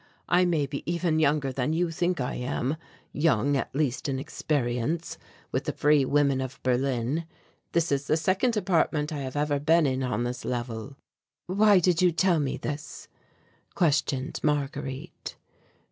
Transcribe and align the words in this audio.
I 0.27 0.45
may 0.45 0.65
be 0.65 0.81
even 0.91 1.19
younger 1.19 1.51
than 1.51 1.73
you 1.73 1.91
think 1.91 2.19
I 2.19 2.33
am, 2.33 2.75
young 3.13 3.55
at 3.55 3.75
least 3.75 4.09
in 4.09 4.17
experience 4.17 5.19
with 5.51 5.65
the 5.65 5.73
free 5.73 6.05
women 6.05 6.41
of 6.41 6.59
Berlin. 6.63 7.25
This 7.73 7.91
is 7.91 8.07
the 8.07 8.17
second 8.17 8.57
apartment 8.57 9.13
I 9.13 9.19
have 9.19 9.35
ever 9.35 9.59
been 9.59 9.85
in 9.85 10.01
on 10.01 10.23
this 10.23 10.43
level." 10.43 10.95
"Why 11.45 11.77
do 11.77 11.93
you 12.03 12.11
tell 12.11 12.39
me 12.39 12.57
this?" 12.57 13.07
questioned 13.75 14.39
Marguerite. 14.41 15.37